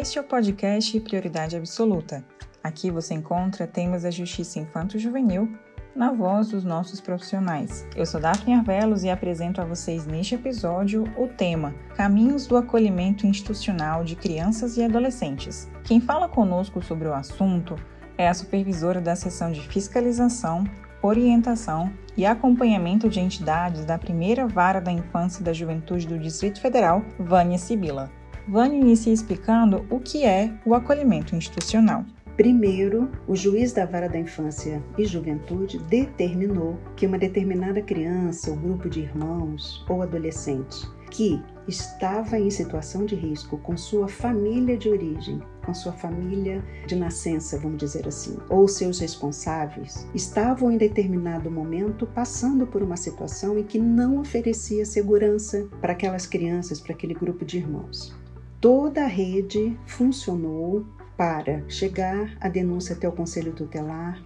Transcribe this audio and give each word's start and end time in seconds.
Este 0.00 0.16
é 0.16 0.20
o 0.20 0.24
podcast 0.24 1.00
Prioridade 1.00 1.56
Absoluta. 1.56 2.24
Aqui 2.62 2.88
você 2.88 3.14
encontra 3.14 3.66
temas 3.66 4.04
da 4.04 4.12
justiça 4.12 4.60
infanto-juvenil 4.60 5.52
na 5.92 6.12
voz 6.12 6.50
dos 6.50 6.62
nossos 6.62 7.00
profissionais. 7.00 7.84
Eu 7.96 8.06
sou 8.06 8.20
Daphne 8.20 8.54
Arvelos 8.54 9.02
e 9.02 9.10
apresento 9.10 9.60
a 9.60 9.64
vocês 9.64 10.06
neste 10.06 10.36
episódio 10.36 11.02
o 11.16 11.26
tema 11.26 11.74
Caminhos 11.96 12.46
do 12.46 12.56
Acolhimento 12.56 13.26
Institucional 13.26 14.04
de 14.04 14.14
Crianças 14.14 14.76
e 14.76 14.84
Adolescentes. 14.84 15.68
Quem 15.82 16.00
fala 16.00 16.28
conosco 16.28 16.80
sobre 16.80 17.08
o 17.08 17.12
assunto 17.12 17.74
é 18.16 18.28
a 18.28 18.34
supervisora 18.34 19.00
da 19.00 19.16
seção 19.16 19.50
de 19.50 19.66
fiscalização, 19.66 20.62
orientação 21.02 21.92
e 22.16 22.24
acompanhamento 22.24 23.08
de 23.08 23.18
entidades 23.18 23.84
da 23.84 23.98
primeira 23.98 24.46
vara 24.46 24.80
da 24.80 24.92
infância 24.92 25.40
e 25.40 25.44
da 25.44 25.52
juventude 25.52 26.06
do 26.06 26.20
Distrito 26.20 26.60
Federal, 26.60 27.02
Vânia 27.18 27.58
Sibila. 27.58 28.16
Vânia 28.48 28.80
inicia 28.80 29.12
explicando 29.12 29.84
o 29.90 30.00
que 30.00 30.24
é 30.24 30.50
o 30.64 30.74
acolhimento 30.74 31.36
institucional. 31.36 32.02
Primeiro, 32.34 33.10
o 33.26 33.36
juiz 33.36 33.74
da 33.74 33.84
vara 33.84 34.08
da 34.08 34.18
infância 34.18 34.82
e 34.96 35.04
juventude 35.04 35.76
determinou 35.80 36.78
que 36.96 37.06
uma 37.06 37.18
determinada 37.18 37.82
criança 37.82 38.50
ou 38.50 38.56
grupo 38.56 38.88
de 38.88 39.00
irmãos 39.00 39.84
ou 39.86 40.02
adolescente 40.02 40.88
que 41.10 41.42
estava 41.66 42.38
em 42.38 42.50
situação 42.50 43.04
de 43.04 43.14
risco 43.14 43.58
com 43.58 43.76
sua 43.76 44.08
família 44.08 44.78
de 44.78 44.88
origem, 44.88 45.42
com 45.64 45.74
sua 45.74 45.92
família 45.92 46.64
de 46.86 46.96
nascença, 46.96 47.58
vamos 47.58 47.78
dizer 47.78 48.08
assim, 48.08 48.38
ou 48.48 48.66
seus 48.66 48.98
responsáveis, 48.98 50.06
estavam 50.14 50.70
em 50.70 50.78
determinado 50.78 51.50
momento 51.50 52.06
passando 52.06 52.66
por 52.66 52.82
uma 52.82 52.96
situação 52.96 53.58
em 53.58 53.64
que 53.64 53.78
não 53.78 54.18
oferecia 54.18 54.86
segurança 54.86 55.68
para 55.80 55.92
aquelas 55.92 56.26
crianças, 56.26 56.80
para 56.80 56.94
aquele 56.94 57.12
grupo 57.12 57.44
de 57.44 57.58
irmãos. 57.58 58.17
Toda 58.60 59.04
a 59.04 59.06
rede 59.06 59.78
funcionou 59.86 60.84
para 61.16 61.62
chegar 61.68 62.36
a 62.40 62.48
denúncia 62.48 62.96
até 62.96 63.08
o 63.08 63.12
Conselho 63.12 63.52
Tutelar. 63.52 64.20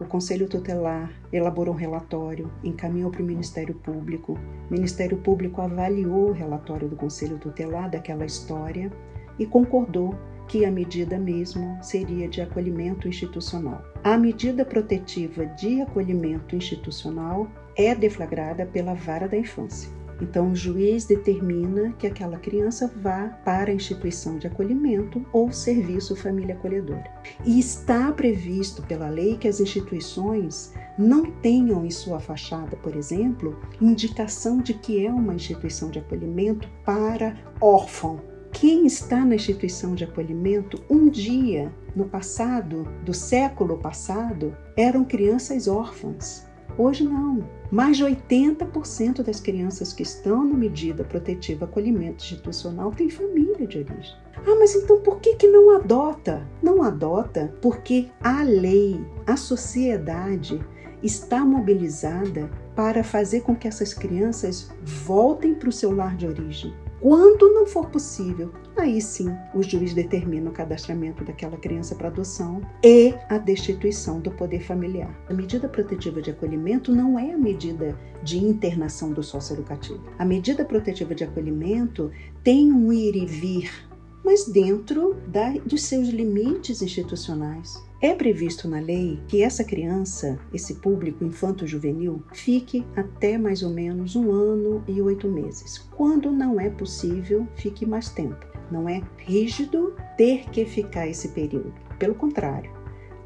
O 0.00 0.04
Conselho 0.04 0.48
Tutelar 0.48 1.12
elaborou 1.32 1.72
um 1.72 1.78
relatório, 1.78 2.50
encaminhou 2.64 3.08
para 3.08 3.22
o 3.22 3.24
Ministério 3.24 3.76
Público. 3.76 4.36
O 4.68 4.72
Ministério 4.72 5.16
Público 5.18 5.60
avaliou 5.60 6.30
o 6.30 6.32
relatório 6.32 6.88
do 6.88 6.96
Conselho 6.96 7.38
Tutelar 7.38 7.88
daquela 7.88 8.26
história 8.26 8.90
e 9.38 9.46
concordou 9.46 10.12
que 10.48 10.64
a 10.64 10.72
medida 10.72 11.16
mesmo 11.16 11.78
seria 11.80 12.28
de 12.28 12.40
acolhimento 12.40 13.06
institucional. 13.06 13.80
A 14.02 14.18
medida 14.18 14.64
protetiva 14.64 15.46
de 15.46 15.82
acolhimento 15.82 16.56
institucional 16.56 17.46
é 17.76 17.94
deflagrada 17.94 18.66
pela 18.66 18.94
Vara 18.94 19.28
da 19.28 19.36
Infância. 19.36 19.97
Então, 20.20 20.50
o 20.50 20.56
juiz 20.56 21.04
determina 21.04 21.92
que 21.92 22.06
aquela 22.06 22.38
criança 22.38 22.90
vá 22.96 23.28
para 23.44 23.70
a 23.70 23.74
instituição 23.74 24.38
de 24.38 24.46
acolhimento 24.46 25.24
ou 25.32 25.52
serviço 25.52 26.16
família 26.16 26.54
acolhedora. 26.54 27.10
E 27.44 27.58
está 27.58 28.10
previsto 28.12 28.82
pela 28.82 29.08
lei 29.08 29.36
que 29.36 29.48
as 29.48 29.60
instituições 29.60 30.72
não 30.98 31.30
tenham 31.30 31.86
em 31.86 31.90
sua 31.90 32.18
fachada, 32.18 32.76
por 32.76 32.96
exemplo, 32.96 33.56
indicação 33.80 34.58
de 34.58 34.74
que 34.74 35.06
é 35.06 35.10
uma 35.10 35.34
instituição 35.34 35.90
de 35.90 36.00
acolhimento 36.00 36.68
para 36.84 37.36
órfão. 37.60 38.20
Quem 38.52 38.86
está 38.86 39.24
na 39.24 39.34
instituição 39.34 39.94
de 39.94 40.04
acolhimento 40.04 40.82
um 40.90 41.08
dia 41.08 41.72
no 41.94 42.06
passado, 42.06 42.88
do 43.04 43.12
século 43.12 43.78
passado, 43.78 44.56
eram 44.76 45.04
crianças 45.04 45.68
órfãs. 45.68 46.47
Hoje 46.78 47.02
não. 47.02 47.44
Mais 47.72 47.96
de 47.96 48.04
80% 48.04 49.24
das 49.24 49.40
crianças 49.40 49.92
que 49.92 50.04
estão 50.04 50.44
na 50.44 50.54
medida 50.54 51.02
protetiva 51.02 51.64
acolhimento 51.64 52.22
institucional 52.22 52.92
têm 52.92 53.10
família 53.10 53.66
de 53.66 53.78
origem. 53.78 54.14
Ah, 54.36 54.56
mas 54.58 54.76
então 54.76 55.00
por 55.00 55.18
que, 55.18 55.34
que 55.34 55.48
não 55.48 55.74
adota? 55.74 56.46
Não 56.62 56.80
adota 56.84 57.52
porque 57.60 58.08
a 58.22 58.44
lei, 58.44 59.04
a 59.26 59.36
sociedade 59.36 60.64
está 61.02 61.44
mobilizada 61.44 62.48
para 62.76 63.02
fazer 63.02 63.40
com 63.40 63.56
que 63.56 63.66
essas 63.66 63.92
crianças 63.92 64.70
voltem 64.82 65.54
para 65.54 65.68
o 65.68 65.72
seu 65.72 65.94
lar 65.94 66.16
de 66.16 66.28
origem. 66.28 66.72
Quando 67.00 67.52
não 67.52 67.66
for 67.66 67.90
possível, 67.90 68.52
aí 68.80 69.00
sim 69.00 69.28
o 69.54 69.62
juiz 69.62 69.94
determina 69.94 70.50
o 70.50 70.52
cadastramento 70.52 71.24
daquela 71.24 71.56
criança 71.56 71.94
para 71.94 72.08
adoção 72.08 72.60
e 72.82 73.14
a 73.28 73.38
destituição 73.38 74.20
do 74.20 74.30
poder 74.30 74.60
familiar. 74.60 75.10
A 75.28 75.34
medida 75.34 75.68
protetiva 75.68 76.22
de 76.22 76.30
acolhimento 76.30 76.94
não 76.94 77.18
é 77.18 77.32
a 77.32 77.38
medida 77.38 77.98
de 78.22 78.38
internação 78.38 79.12
do 79.12 79.22
socioeducativo. 79.22 80.02
A 80.18 80.24
medida 80.24 80.64
protetiva 80.64 81.14
de 81.14 81.24
acolhimento 81.24 82.10
tem 82.42 82.72
um 82.72 82.92
ir 82.92 83.16
e 83.16 83.26
vir, 83.26 83.88
mas 84.24 84.46
dentro 84.46 85.16
da, 85.26 85.50
dos 85.64 85.82
seus 85.82 86.08
limites 86.08 86.82
institucionais. 86.82 87.82
É 88.00 88.14
previsto 88.14 88.68
na 88.68 88.78
lei 88.78 89.18
que 89.26 89.42
essa 89.42 89.64
criança, 89.64 90.38
esse 90.54 90.76
público 90.76 91.24
infanto-juvenil, 91.24 92.22
fique 92.32 92.86
até 92.94 93.36
mais 93.36 93.62
ou 93.64 93.70
menos 93.70 94.14
um 94.14 94.30
ano 94.30 94.84
e 94.86 95.02
oito 95.02 95.26
meses. 95.26 95.78
Quando 95.96 96.30
não 96.30 96.60
é 96.60 96.70
possível, 96.70 97.48
fique 97.56 97.84
mais 97.84 98.08
tempo. 98.08 98.46
Não 98.70 98.88
é 98.88 99.02
rígido 99.18 99.94
ter 100.16 100.48
que 100.50 100.64
ficar 100.64 101.06
esse 101.06 101.28
período. 101.28 101.74
Pelo 101.98 102.14
contrário, 102.14 102.70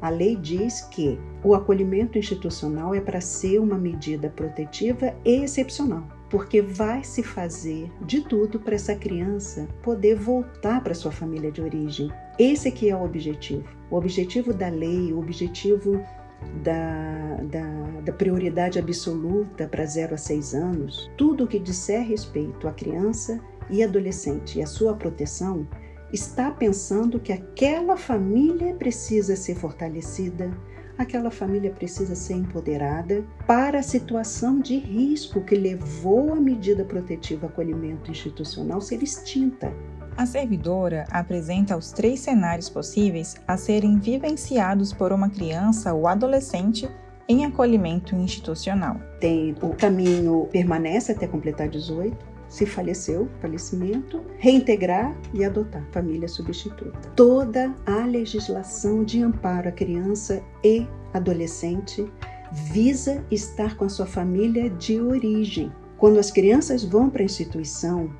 a 0.01 0.09
lei 0.09 0.35
diz 0.35 0.81
que 0.81 1.19
o 1.43 1.53
acolhimento 1.53 2.17
institucional 2.17 2.93
é 2.93 3.01
para 3.01 3.21
ser 3.21 3.59
uma 3.59 3.77
medida 3.77 4.29
protetiva 4.29 5.15
e 5.23 5.43
excepcional 5.43 6.07
porque 6.33 6.63
vai 6.63 7.03
se 7.03 7.21
fazer 7.21 7.91
de 8.01 8.21
tudo 8.21 8.59
para 8.59 8.73
essa 8.73 8.95
criança 8.95 9.67
poder 9.83 10.15
voltar 10.15 10.83
para 10.83 10.95
sua 10.95 11.11
família 11.11 11.51
de 11.51 11.61
origem. 11.61 12.11
Esse 12.39 12.69
aqui 12.69 12.89
é 12.89 12.95
o 12.95 13.03
objetivo. 13.03 13.69
O 13.91 13.95
objetivo 13.97 14.51
da 14.51 14.67
lei, 14.67 15.13
o 15.13 15.19
objetivo 15.19 16.03
da, 16.63 17.35
da, 17.43 18.01
da 18.01 18.13
prioridade 18.13 18.79
absoluta 18.79 19.67
para 19.67 19.85
0 19.85 20.15
a 20.15 20.17
6 20.17 20.55
anos, 20.55 21.11
tudo 21.15 21.43
o 21.43 21.47
que 21.47 21.59
disser 21.59 22.01
respeito 22.01 22.67
à 22.67 22.71
criança 22.71 23.39
e 23.69 23.83
adolescente 23.83 24.59
e 24.59 24.61
a 24.61 24.67
sua 24.67 24.95
proteção, 24.95 25.67
está 26.11 26.51
pensando 26.51 27.19
que 27.19 27.33
aquela 27.33 27.97
família 27.97 28.73
precisa 28.75 29.35
ser 29.35 29.55
fortalecida, 29.55 30.51
aquela 30.97 31.31
família 31.31 31.71
precisa 31.71 32.13
ser 32.15 32.35
empoderada 32.35 33.25
para 33.47 33.79
a 33.79 33.83
situação 33.83 34.59
de 34.59 34.77
risco 34.77 35.41
que 35.41 35.55
levou 35.55 36.31
a 36.33 36.35
medida 36.35 36.85
protetiva 36.85 37.47
acolhimento 37.47 38.11
institucional 38.11 38.79
ser 38.79 39.01
extinta. 39.01 39.73
A 40.15 40.27
servidora 40.27 41.05
apresenta 41.09 41.75
os 41.75 41.91
três 41.91 42.19
cenários 42.19 42.69
possíveis 42.69 43.35
a 43.47 43.57
serem 43.57 43.97
vivenciados 43.97 44.93
por 44.93 45.11
uma 45.11 45.29
criança 45.29 45.91
ou 45.93 46.07
adolescente 46.07 46.87
em 47.27 47.45
acolhimento 47.45 48.15
institucional. 48.15 48.97
Tem 49.19 49.55
o 49.61 49.69
caminho 49.69 50.47
permanece 50.51 51.11
até 51.11 51.25
completar 51.25 51.67
18, 51.67 52.32
se 52.53 52.67
faleceu, 52.67 53.27
falecimento, 53.41 54.21
reintegrar 54.37 55.17
e 55.33 55.43
adotar 55.43 55.83
família 55.91 56.27
substituta. 56.27 57.09
Toda 57.15 57.73
a 57.83 58.05
legislação 58.05 59.03
de 59.03 59.23
amparo 59.23 59.69
à 59.69 59.71
criança 59.71 60.43
e 60.63 60.85
adolescente 61.11 62.05
visa 62.51 63.25
estar 63.31 63.75
com 63.75 63.85
a 63.85 63.89
sua 63.89 64.05
família 64.05 64.69
de 64.69 65.01
origem. 65.01 65.71
Quando 65.97 66.19
as 66.19 66.29
crianças 66.29 66.83
vão 66.83 67.09
para 67.09 67.23
a 67.23 67.25
instituição 67.25 68.13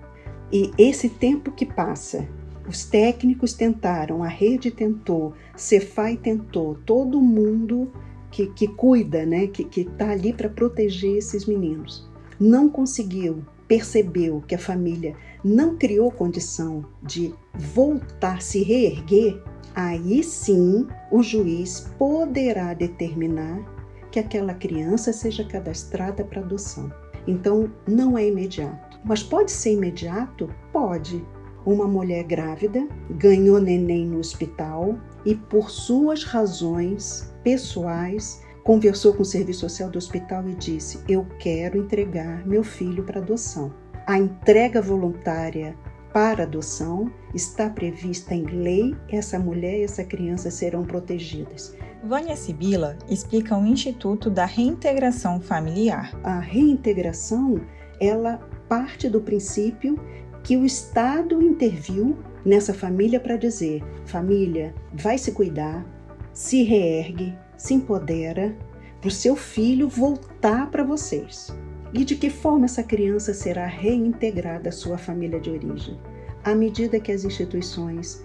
e 0.52 0.72
esse 0.80 1.10
tempo 1.10 1.52
que 1.52 1.68
passa, 1.68 2.28
os 2.68 2.86
técnicos 2.86 3.54
tentaram, 3.54 4.24
a 4.24 4.28
rede 4.28 4.72
tentou, 4.72 5.36
Cefai 5.56 6.18
tentou, 6.18 6.74
todo 6.88 7.22
mundo 7.22 7.94
que, 8.32 8.48
que 8.48 8.68
cuida, 8.68 9.28
né, 9.28 9.46
que 9.46 9.82
está 9.82 10.10
ali 10.10 10.34
para 10.34 10.50
proteger 10.50 11.18
esses 11.18 11.46
meninos, 11.46 12.10
não 12.40 12.68
conseguiu 12.68 13.44
percebeu 13.74 14.40
que 14.48 14.54
a 14.54 14.60
família 14.60 15.16
não 15.44 15.76
criou 15.76 16.12
condição 16.12 16.86
de 17.02 17.34
voltar, 17.56 18.40
se 18.40 18.62
reerguer, 18.62 19.42
aí 19.74 20.24
sim 20.24 20.86
o 21.10 21.24
juiz 21.24 21.92
poderá 21.98 22.76
determinar 22.76 23.66
que 24.12 24.20
aquela 24.20 24.54
criança 24.54 25.12
seja 25.12 25.44
cadastrada 25.44 26.24
para 26.24 26.42
adoção. 26.42 26.94
Então, 27.26 27.68
não 27.88 28.16
é 28.16 28.28
imediato. 28.28 29.00
Mas 29.04 29.24
pode 29.24 29.52
ser 29.52 29.74
imediato? 29.74 30.48
Pode. 30.72 31.26
Uma 31.66 31.88
mulher 31.88 32.26
grávida 32.26 32.88
ganhou 33.10 33.60
neném 33.60 34.06
no 34.06 34.20
hospital 34.20 35.00
e, 35.26 35.34
por 35.34 35.72
suas 35.72 36.24
razões 36.24 37.34
pessoais, 37.44 38.44
conversou 38.64 39.14
com 39.14 39.22
o 39.22 39.26
serviço 39.26 39.62
social 39.62 39.90
do 39.90 39.98
hospital 39.98 40.48
e 40.48 40.56
disse: 40.56 41.00
Eu 41.08 41.26
quero 41.40 41.78
entregar 41.78 42.46
meu 42.48 42.64
filho 42.64 43.04
para 43.04 43.20
adoção. 43.20 43.74
A 44.08 44.18
entrega 44.18 44.82
voluntária 44.82 45.76
para 46.14 46.44
adoção 46.44 47.12
está 47.34 47.70
prevista 47.70 48.36
em 48.36 48.46
lei, 48.46 48.96
essa 49.10 49.40
mulher 49.40 49.80
e 49.80 49.84
essa 49.84 50.04
criança 50.04 50.52
serão 50.52 50.84
protegidas. 50.84 51.76
Vânia 52.04 52.36
Sibila 52.36 52.98
explica 53.10 53.58
o 53.58 53.66
Instituto 53.66 54.30
da 54.30 54.46
Reintegração 54.46 55.40
Familiar. 55.40 56.14
A 56.24 56.40
reintegração, 56.40 57.62
ela 58.00 58.38
parte 58.68 59.10
do 59.10 59.22
princípio 59.22 59.98
que 60.44 60.58
o 60.58 60.66
Estado 60.66 61.42
interviu 61.42 62.18
nessa 62.46 62.74
família 62.74 63.20
para 63.20 63.38
dizer: 63.38 63.82
família, 64.06 64.76
vai 64.94 65.18
se 65.18 65.32
cuidar, 65.32 65.86
se 66.34 66.64
reergue, 66.64 67.34
se 67.58 67.74
empodera, 67.74 68.56
para 69.00 69.10
o 69.10 69.12
seu 69.12 69.36
filho 69.36 69.90
voltar 69.90 70.72
para 70.72 70.84
vocês. 70.84 71.54
E 71.94 72.06
de 72.06 72.16
que 72.16 72.30
forma 72.30 72.66
essa 72.66 72.82
criança 72.82 73.34
será 73.34 73.66
reintegrada 73.66 74.70
à 74.70 74.72
sua 74.72 74.98
família 74.98 75.40
de 75.40 75.50
origem? 75.50 76.00
À 76.44 76.56
medida 76.56 77.00
que 77.00 77.12
as 77.12 77.24
instituições 77.24 78.24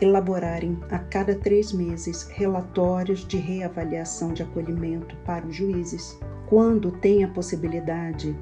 elaborarem 0.00 0.78
a 0.90 0.98
cada 0.98 1.34
três 1.34 1.72
meses 1.72 2.22
relatórios 2.30 3.26
de 3.26 3.36
reavaliação 3.36 4.32
de 4.32 4.42
acolhimento 4.42 5.16
para 5.24 5.46
os 5.46 5.54
juízes, 5.54 6.18
quando 6.46 6.90
tem 6.90 7.22
a 7.22 7.28
possibilidade 7.28 8.34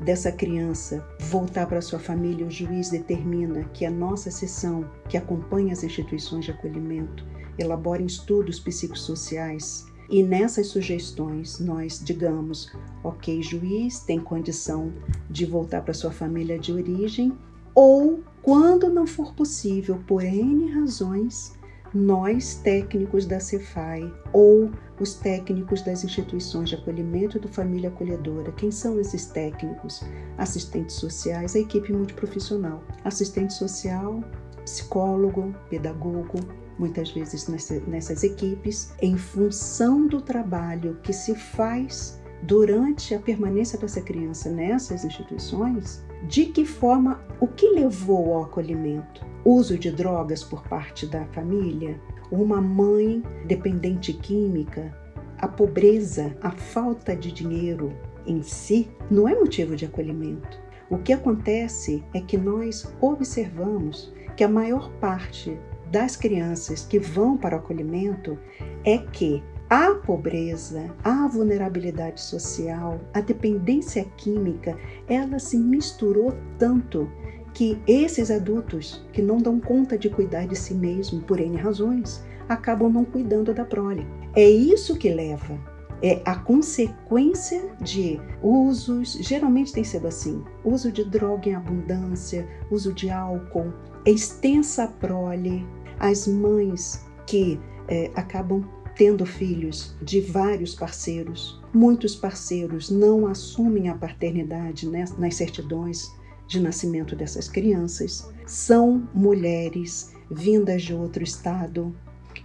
dessa 0.00 0.30
criança 0.30 1.06
voltar 1.20 1.66
para 1.66 1.80
sua 1.80 1.98
família, 1.98 2.46
o 2.46 2.50
juiz 2.50 2.90
determina 2.90 3.64
que 3.72 3.86
a 3.86 3.90
nossa 3.90 4.30
sessão, 4.30 4.84
que 5.08 5.16
acompanha 5.16 5.72
as 5.72 5.82
instituições 5.82 6.44
de 6.44 6.50
acolhimento, 6.50 7.24
elabore 7.58 8.04
estudos 8.04 8.58
psicossociais 8.60 9.86
e 10.08 10.22
nessas 10.22 10.68
sugestões 10.68 11.58
nós 11.58 12.00
digamos, 12.04 12.72
ok, 13.02 13.42
juiz 13.42 14.00
tem 14.00 14.20
condição 14.20 14.92
de 15.28 15.44
voltar 15.44 15.82
para 15.82 15.94
sua 15.94 16.10
família 16.10 16.58
de 16.58 16.72
origem 16.72 17.36
ou 17.74 18.22
quando 18.42 18.88
não 18.88 19.06
for 19.06 19.34
possível, 19.34 20.00
por 20.06 20.22
N 20.22 20.70
razões, 20.70 21.56
nós, 21.92 22.54
técnicos 22.62 23.26
da 23.26 23.40
Cefai 23.40 24.12
ou 24.32 24.70
os 25.00 25.14
técnicos 25.14 25.82
das 25.82 26.04
instituições 26.04 26.70
de 26.70 26.74
acolhimento 26.74 27.38
do 27.38 27.48
Família 27.48 27.88
Acolhedora. 27.88 28.52
Quem 28.52 28.70
são 28.70 28.98
esses 29.00 29.26
técnicos? 29.26 30.02
Assistentes 30.38 30.96
sociais, 30.96 31.54
a 31.54 31.58
equipe 31.58 31.92
multiprofissional. 31.92 32.82
Assistente 33.04 33.52
social, 33.52 34.22
psicólogo, 34.64 35.54
pedagogo, 35.68 36.38
muitas 36.78 37.10
vezes 37.10 37.48
nessas 37.86 38.22
equipes, 38.22 38.92
em 39.00 39.16
função 39.16 40.06
do 40.06 40.20
trabalho 40.20 40.98
que 41.02 41.12
se 41.12 41.34
faz 41.34 42.20
durante 42.42 43.14
a 43.14 43.18
permanência 43.18 43.78
dessa 43.78 44.00
criança 44.00 44.50
nessas 44.50 45.04
instituições, 45.04 46.04
de 46.28 46.46
que 46.46 46.64
forma, 46.64 47.20
o 47.40 47.46
que 47.46 47.68
levou 47.70 48.34
ao 48.34 48.44
acolhimento? 48.44 49.24
Uso 49.44 49.78
de 49.78 49.90
drogas 49.90 50.42
por 50.42 50.62
parte 50.64 51.06
da 51.06 51.24
família? 51.26 52.00
Uma 52.30 52.60
mãe 52.60 53.22
dependente 53.46 54.12
química? 54.12 54.96
A 55.38 55.46
pobreza, 55.46 56.36
a 56.40 56.50
falta 56.50 57.14
de 57.14 57.30
dinheiro 57.30 57.92
em 58.26 58.42
si 58.42 58.90
não 59.10 59.28
é 59.28 59.34
motivo 59.34 59.76
de 59.76 59.84
acolhimento. 59.84 60.58
O 60.88 60.98
que 60.98 61.12
acontece 61.12 62.02
é 62.14 62.20
que 62.20 62.36
nós 62.36 62.92
observamos 63.00 64.12
que 64.36 64.44
a 64.44 64.48
maior 64.48 64.90
parte 64.94 65.58
das 65.90 66.16
crianças 66.16 66.84
que 66.84 66.98
vão 66.98 67.36
para 67.36 67.56
o 67.56 67.58
acolhimento 67.58 68.38
é 68.84 68.98
que 68.98 69.42
a 69.68 69.94
pobreza, 69.94 70.94
a 71.02 71.26
vulnerabilidade 71.26 72.20
social, 72.20 73.00
a 73.12 73.20
dependência 73.20 74.04
química, 74.16 74.78
ela 75.08 75.38
se 75.38 75.56
misturou 75.56 76.34
tanto 76.58 77.10
que 77.52 77.80
esses 77.86 78.30
adultos 78.30 79.04
que 79.12 79.22
não 79.22 79.38
dão 79.38 79.58
conta 79.58 79.98
de 79.98 80.08
cuidar 80.08 80.46
de 80.46 80.54
si 80.54 80.74
mesmo 80.74 81.22
por 81.22 81.40
N 81.40 81.56
razões, 81.56 82.24
acabam 82.48 82.92
não 82.92 83.04
cuidando 83.04 83.52
da 83.52 83.64
prole. 83.64 84.06
É 84.36 84.48
isso 84.48 84.96
que 84.96 85.10
leva 85.10 85.75
é 86.02 86.20
a 86.24 86.36
consequência 86.36 87.70
de 87.80 88.20
usos, 88.42 89.14
geralmente 89.14 89.72
tem 89.72 89.84
sido 89.84 90.06
assim, 90.06 90.44
uso 90.64 90.92
de 90.92 91.04
droga 91.04 91.48
em 91.48 91.54
abundância, 91.54 92.46
uso 92.70 92.92
de 92.92 93.10
álcool, 93.10 93.72
extensa 94.04 94.86
prole, 94.86 95.66
as 95.98 96.26
mães 96.26 97.04
que 97.26 97.58
é, 97.88 98.10
acabam 98.14 98.64
tendo 98.96 99.26
filhos 99.26 99.94
de 100.02 100.20
vários 100.20 100.74
parceiros. 100.74 101.62
Muitos 101.72 102.16
parceiros 102.16 102.90
não 102.90 103.26
assumem 103.26 103.88
a 103.88 103.94
paternidade 103.94 104.88
né, 104.88 105.04
nas 105.18 105.34
certidões 105.34 106.10
de 106.46 106.60
nascimento 106.60 107.14
dessas 107.14 107.48
crianças. 107.48 108.30
São 108.46 109.08
mulheres 109.12 110.14
vindas 110.30 110.82
de 110.82 110.94
outro 110.94 111.22
estado. 111.22 111.94